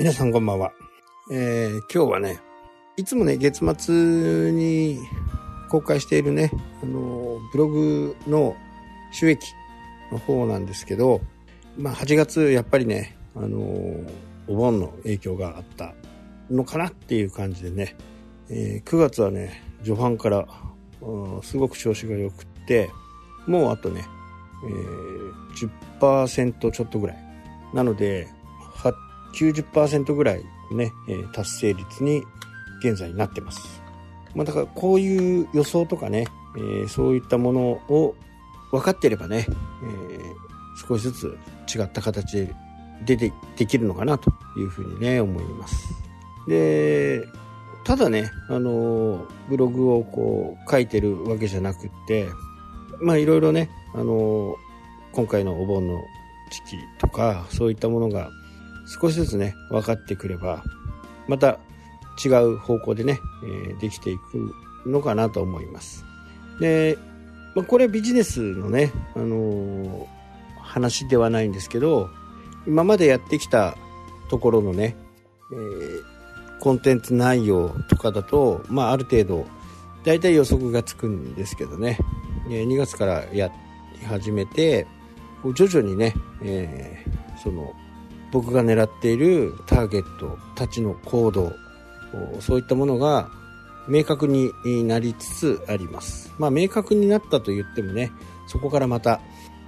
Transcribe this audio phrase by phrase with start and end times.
[0.00, 0.72] 皆さんこんばんは。
[1.30, 2.40] えー、今日はね、
[2.96, 4.98] いつもね、月末に
[5.68, 6.50] 公開しているね、
[6.82, 8.56] あの、ブログの
[9.12, 9.52] 収益
[10.10, 11.20] の方なんですけど、
[11.76, 13.58] まあ8月やっぱりね、あの、
[14.48, 15.92] お盆の影響があった
[16.50, 17.94] のかなっていう感じでね、
[18.48, 20.48] えー、9月はね、序盤から、
[21.42, 22.88] すごく調子が良くって、
[23.46, 24.06] もうあとね、
[24.66, 27.18] えー、10%ちょっとぐらい。
[27.74, 28.28] なので、
[29.34, 32.22] 90%ぐらいね、え、達成率に
[32.80, 33.82] 現在なってます。
[34.34, 36.26] まあ、だからこういう予想とかね、
[36.56, 38.14] えー、そういったものを
[38.70, 41.38] 分かってればね、えー、少しずつ
[41.74, 42.54] 違った形で
[43.04, 45.88] 出てできるのかなというふうにね、思います。
[46.46, 47.26] で、
[47.84, 52.28] ただね、あの、ブログをこう書いてるわけじゃなくって、
[53.00, 54.56] まあいろいろね、あの、
[55.12, 56.00] 今回のお盆の
[56.50, 58.30] 時期とか、そういったものが
[58.90, 60.64] 少しずつね、分かってくれば、
[61.28, 61.60] また
[62.22, 63.20] 違う方向でね、
[63.70, 64.52] え、できていく
[64.84, 66.04] のかなと思います。
[66.58, 66.98] で、
[67.54, 70.06] まあ、これビジネスのね、あのー、
[70.60, 72.10] 話ではないんですけど、
[72.66, 73.76] 今までやってきた
[74.28, 74.96] ところのね、
[75.52, 76.02] えー、
[76.58, 79.46] コンテンツ内容とかだと、まあ、ある程度、
[80.04, 81.98] 大体予測がつくんですけどね、
[82.48, 83.50] 2月からや
[84.00, 84.86] り始めて、
[85.54, 87.72] 徐々にね、えー、その、
[88.32, 91.52] 僕が狙っているターゲットたちの行動
[92.40, 93.30] そういったものが
[93.88, 94.52] 明確に
[94.84, 96.32] なりつつあります。
[96.38, 98.12] まあ明確になったと言ってもね
[98.46, 99.20] そこからまた、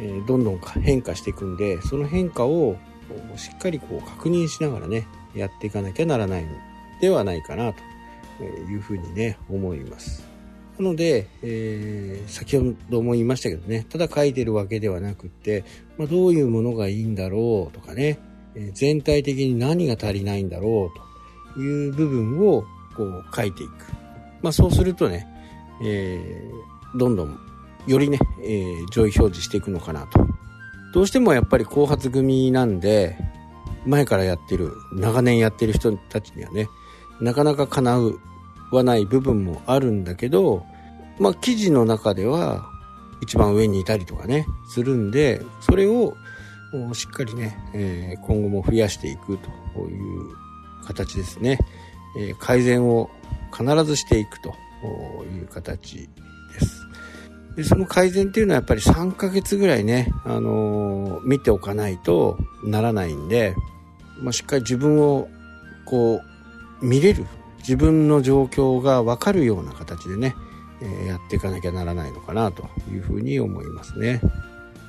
[0.00, 2.76] え、どんどん変化していくんでその変化を
[3.36, 6.50] しっかりこう確認しながらねやっていかなきゃならないの
[7.00, 7.72] ではないかな
[8.38, 10.24] というふうにね思います。
[10.78, 15.64] なので、えー、先ほども言いましたけどねただ書いてるわけではなくって、
[15.98, 18.18] まあ、どういうものがいいんだろうとかね
[18.72, 20.92] 全体的に何が足りないんだろ
[21.54, 22.64] うという部分を
[22.96, 23.72] こう書いていく。
[24.42, 25.26] まあそうするとね、
[25.82, 27.38] えー、どんどん
[27.86, 30.26] よりね、えー、上位表示していくのかなと。
[30.92, 33.16] どうしてもやっぱり後発組なんで、
[33.86, 36.68] 前からやってる、長年やってる人たちにはね、
[37.20, 38.20] なかなか叶う
[38.70, 40.64] はない部分もあるんだけど、
[41.18, 42.68] まあ記事の中では
[43.20, 46.14] 一番上にいたりとかね、するんで、それを
[46.94, 49.38] しっかりね、え、今後も増やしていく
[49.74, 51.58] という形ですね。
[52.18, 53.10] え、改善を
[53.56, 54.54] 必ずしていくと
[55.24, 56.08] いう形
[56.52, 56.84] です。
[57.56, 63.54] でその改善っていうのはやっぱり3ヶ月ぐらいね、あのー、見ておかないとならないんで、
[64.18, 65.28] まあ、しっかり自分を
[65.84, 66.20] こ
[66.82, 67.26] う見れる
[67.58, 70.34] 自分の状況がわかるような形でね、
[70.82, 74.20] えー、やっていかなきゃならないのかなというふうに思いますね。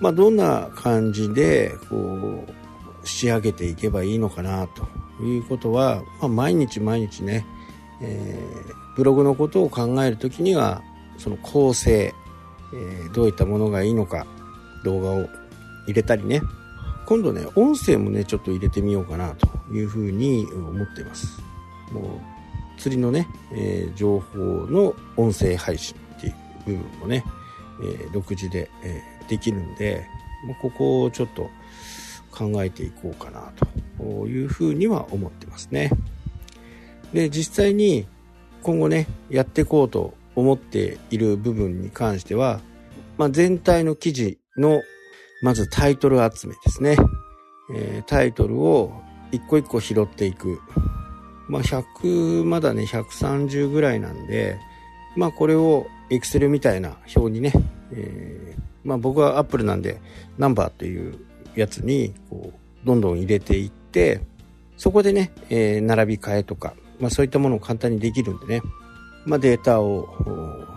[0.01, 4.85] まあ、どんな感じでこう仕上げていけばいいのかなと。
[5.23, 7.45] いうことは、まあ、毎日毎日ね、
[8.01, 10.81] えー、ブログのことを考える時には
[11.17, 12.13] その構成、
[12.73, 14.27] えー、どういったものがいいのか
[14.83, 15.29] 動画を
[15.87, 16.41] 入れたりね。
[17.05, 19.55] 今度ね音声もねちょっと入れてみようかなと。
[19.71, 21.41] いうふうに思っています。
[21.91, 22.21] も
[22.77, 24.37] う釣りのね、えー、情報
[24.69, 26.35] の音声配信っていう
[26.65, 27.23] 部分もね、
[27.81, 30.05] えー、独自で、えーできるんで、
[30.47, 31.49] ま、ここをちょっと
[32.31, 33.51] 考えていこうかな
[33.97, 35.91] というふうには思ってますね。
[37.13, 38.07] で、実際に
[38.61, 42.59] 今後ね、やっていこうと思っている部分に関しては、
[43.17, 44.81] まあ、全体の記事の
[45.41, 46.97] まずタイトル集めですね。
[47.73, 50.59] えー、タイトルを一個一個拾っていく。
[51.47, 54.57] まあ、100、まだね、130ぐらいなんで、
[55.15, 57.53] まあ、これを Excel みたいな表にね、
[57.91, 59.99] えー、まあ僕はアップルなんで
[60.37, 61.17] ナンバーという
[61.55, 64.21] やつにこうどんどん入れていって
[64.77, 68.61] そこでね、えー、並び替えとか、まあそういったものを簡単にできるんでね、
[69.25, 70.07] まあデータを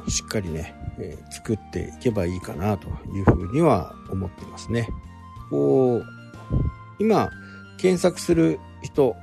[0.08, 4.88] しっかりね、えー、作っていけばいいかなというふうには思ってますね。
[5.50, 6.04] こう、
[6.98, 7.30] 今
[7.78, 9.16] 検索する人、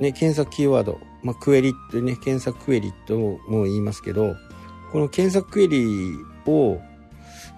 [0.00, 3.18] ね、検索キーワード、まあクエリってね、検索クエリと
[3.48, 4.34] も言いますけど、
[4.92, 6.14] この検索クエリ
[6.46, 6.80] を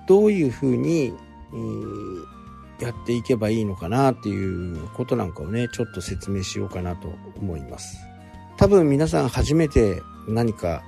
[0.07, 1.15] どういうふうに、
[1.53, 7.97] えー、やっていけばいいのかなっていうことなんかをね、ちょっと説明しようかなと思います。
[8.57, 10.83] 多分皆さん初めて何か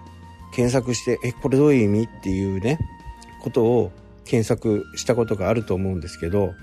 [0.52, 2.78] 検索して、え、これどういう意味っていうね、
[3.42, 3.92] ことを
[4.24, 6.54] 検索したことがあると思うんですけど、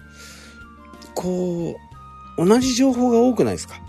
[1.14, 1.76] こ
[2.38, 3.80] う、同じ情報が多くないですか？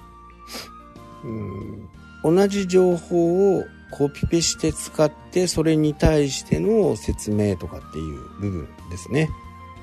[1.25, 1.89] うん
[2.25, 9.29] 同じ情報をコピペして使ってそれに対しての説明とかっていう部分ですね。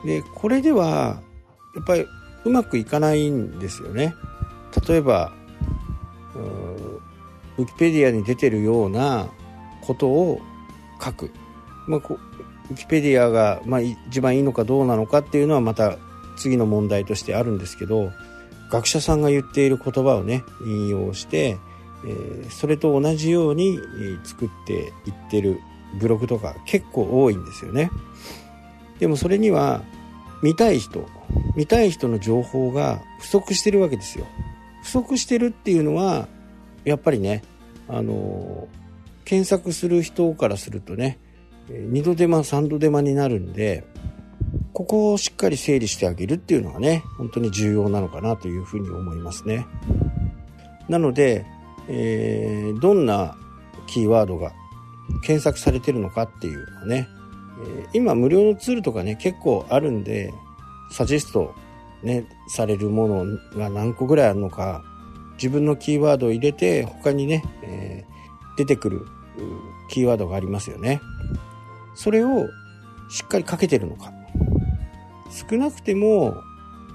[0.04, 1.22] で、これでは
[1.76, 2.06] やっぱり
[2.44, 4.16] うまくいかないんですよね。
[4.88, 5.32] 例えば、
[7.58, 9.28] ウィキペディアに出てるような
[9.82, 10.42] ことを
[11.02, 11.32] 書く、
[11.88, 15.98] まあ、ウィキペディアが、まあ、一番いいのかどうなのかっていうのはまた
[16.38, 18.12] 次の問題としてあるんですけど
[18.72, 21.58] 学者さんが言っている言葉をね引用して、
[22.07, 23.80] え、それと同じように
[24.24, 25.59] 作っていってる
[26.00, 27.92] ブログとか結構多いんですよね。
[29.00, 29.83] でもそれには
[30.44, 31.07] 見たい人
[31.56, 34.25] 見たい人の情報が不足してるわけですよ。
[34.83, 36.27] 不足してるっていうのは
[36.86, 37.44] やっぱりね
[37.88, 38.68] あの
[39.25, 41.19] 検索する人からするとね
[41.69, 43.83] 二度手間三度手間になるんで
[44.74, 49.68] ここをしっかり整理してあげるっていうのがね本当に重要なのかなというふうに思いますね。
[50.92, 51.45] なので、
[51.88, 53.36] えー、どんな
[53.88, 54.54] キーワードが
[55.24, 57.07] 検索されてるのかっていうのね、
[57.66, 60.33] え、今無料のツールとかね結構あるんで
[60.92, 61.54] サジェスト
[62.04, 63.25] ねされるもの
[63.56, 64.83] が何個ぐらいあるのか
[65.33, 69.07] 自分のキーワードを入れて他にね、えー、出てくる
[69.89, 71.01] キーワードがありますよね。
[71.95, 72.48] それを
[73.10, 74.13] しっかりかけてるのか。
[75.50, 76.36] 少なくても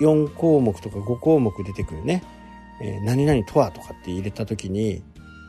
[0.01, 2.23] 4項目とか5項目出てくるね、
[2.81, 5.03] えー、何々とはとかって入れた時に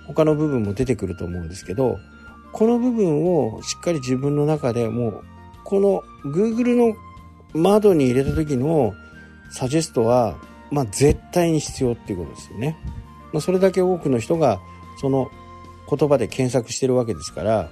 [0.08, 1.98] 他の部分も出てくると思うんですけど
[2.54, 5.24] この部分をしっかり自分の中でもう
[5.64, 6.96] この Google の
[7.54, 8.94] 窓に入れた時の
[9.52, 10.38] サジェストは、
[10.72, 12.78] まあ、絶対に必要っていうことですよね。
[13.34, 14.60] まあ、それだけ多くの人が
[15.00, 15.30] その
[15.90, 17.70] 言葉で検索してるわけですから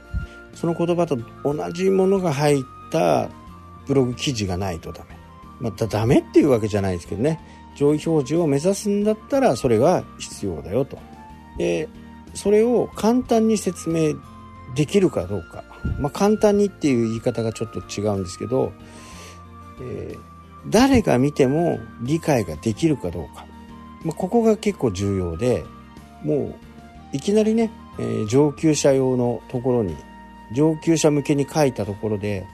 [0.53, 3.29] その言葉と同じものが入った
[3.87, 5.15] ブログ記事がないとダメ。
[5.59, 7.39] またダメっていうわけじゃないですけどね。
[7.75, 10.97] 上位表示を目指すんだったらそれが必要だよと。
[11.57, 11.87] で、
[12.33, 14.13] それを簡単に説明
[14.75, 15.63] できるかどうか。
[15.99, 18.73] まあ、簡単にっていう言い方がちょっと違うんですけど、
[19.81, 20.19] えー、
[20.69, 23.45] 誰が見ても理解ができるかどうか。
[24.03, 25.63] まあ、ここが結構重要で、
[26.23, 26.57] も
[27.13, 29.95] ういきなりね、えー、上級者用のところに、
[30.55, 32.45] 上級者向けに書いたところで、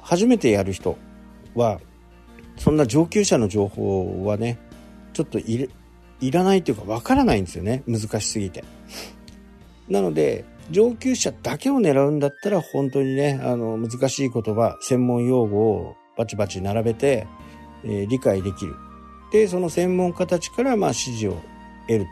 [0.00, 0.96] 初めてやる人
[1.54, 1.80] は、
[2.56, 4.58] そんな上級者の情報はね、
[5.16, 5.70] ちょっとい
[6.20, 7.82] いらないというかわからないんですよね。
[7.86, 8.64] 難しすぎて。
[9.88, 17.26] なので、上級者だけを狙うんだったら本当にね、あの、難しい言葉、専門用語をバチバチ並べて、
[17.82, 18.74] えー、理解できる。
[19.32, 21.40] で、その専門家たちからまあ指示を
[21.88, 22.06] 得る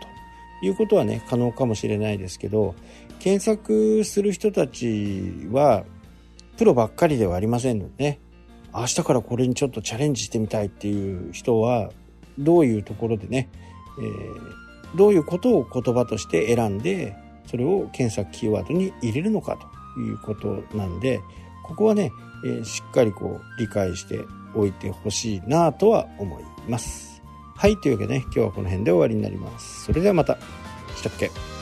[0.62, 2.75] ということはね、可能かもしれないですけど、
[3.19, 5.85] 検索する人たちは、
[6.56, 8.21] プロばっかりではありませんのでね、
[8.73, 11.91] 明日からこれにちょっとチャレンジしてみたいっていう人は、
[12.39, 13.49] どういうところでね、
[13.99, 17.17] えー、どういうことを言葉として選んで、
[17.47, 19.59] それを検索キーワードに入れるのか
[19.95, 21.21] ということなんで、
[21.63, 22.11] ここはね、
[22.45, 24.21] えー、しっかりこう理解して
[24.55, 27.23] おいてほしいなとは思います。
[27.57, 29.85] はい、というわけでね、今日はこの辺で終わりになります。
[29.85, 30.39] それではまた。
[30.97, 31.54] したっけ？